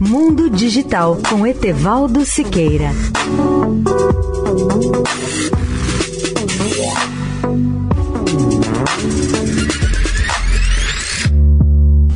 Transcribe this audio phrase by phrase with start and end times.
[0.00, 2.92] Mundo Digital com Etevaldo Siqueira.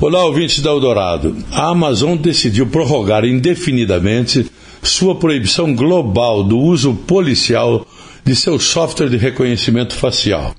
[0.00, 1.36] Olá, ouvintes da Eldorado.
[1.50, 4.48] A Amazon decidiu prorrogar indefinidamente
[4.80, 7.84] sua proibição global do uso policial
[8.24, 10.54] de seu software de reconhecimento facial.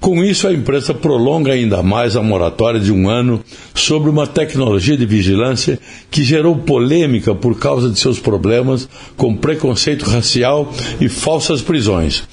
[0.00, 3.44] Com isso, a empresa prolonga ainda mais a moratória de um ano
[3.74, 5.78] sobre uma tecnologia de vigilância
[6.10, 10.72] que gerou polêmica por causa de seus problemas com preconceito racial
[11.02, 12.24] e falsas prisões.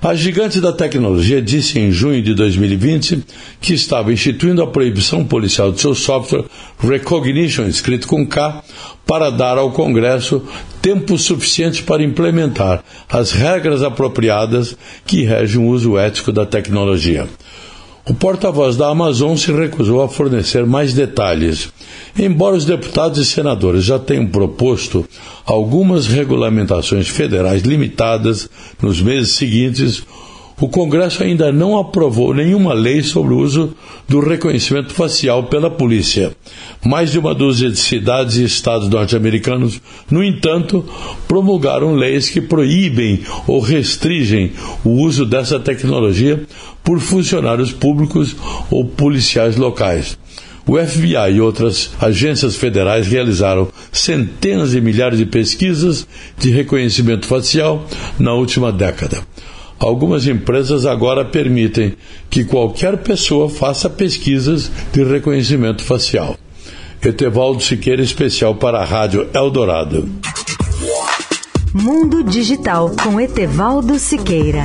[0.00, 3.24] A gigante da tecnologia disse em junho de 2020
[3.60, 6.44] que estava instituindo a proibição policial de seu software
[6.78, 8.62] Recognition, escrito com K,
[9.04, 10.40] para dar ao Congresso
[10.80, 17.26] tempo suficiente para implementar as regras apropriadas que regem o uso ético da tecnologia.
[18.08, 21.70] O porta-voz da Amazon se recusou a fornecer mais detalhes.
[22.18, 25.06] Embora os deputados e senadores já tenham proposto
[25.44, 28.48] algumas regulamentações federais limitadas
[28.80, 30.02] nos meses seguintes,
[30.60, 33.74] o Congresso ainda não aprovou nenhuma lei sobre o uso
[34.08, 36.32] do reconhecimento facial pela polícia.
[36.84, 40.84] Mais de uma dúzia de cidades e estados norte-americanos, no entanto,
[41.28, 44.52] promulgaram leis que proíbem ou restringem
[44.84, 46.42] o uso dessa tecnologia
[46.82, 48.34] por funcionários públicos
[48.70, 50.18] ou policiais locais.
[50.66, 56.06] O FBI e outras agências federais realizaram centenas de milhares de pesquisas
[56.36, 57.86] de reconhecimento facial
[58.18, 59.22] na última década.
[59.78, 61.94] Algumas empresas agora permitem
[62.28, 66.36] que qualquer pessoa faça pesquisas de reconhecimento facial.
[67.02, 70.08] Etevaldo Siqueira, especial para a Rádio Eldorado.
[71.72, 74.64] Mundo Digital com Etevaldo Siqueira.